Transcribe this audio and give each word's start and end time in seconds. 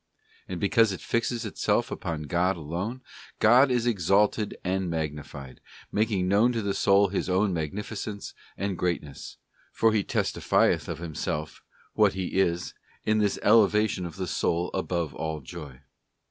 And 0.47 0.59
because 0.59 0.91
it 0.91 0.99
fixes 0.99 1.45
itself 1.45 1.91
upon 1.91 2.23
God 2.23 2.57
alone, 2.57 3.03
God 3.37 3.69
is 3.69 3.85
exalted 3.85 4.57
and 4.63 4.89
magnified, 4.89 5.61
making 5.91 6.27
known 6.27 6.51
to 6.53 6.63
the 6.63 6.73
soul 6.73 7.09
His 7.09 7.29
own 7.29 7.53
Magnificence 7.53 8.33
and 8.57 8.79
Greatness; 8.79 9.37
for 9.71 9.93
He 9.93 10.03
testifieth 10.03 10.87
of 10.89 10.97
Himself, 10.97 11.61
what 11.93 12.13
He 12.13 12.39
is, 12.39 12.73
in 13.05 13.19
this 13.19 13.37
elevation 13.43 14.07
of 14.07 14.15
the 14.15 14.25
soul 14.25 14.71
above 14.73 15.13
all 15.13 15.39
joy. 15.39 15.81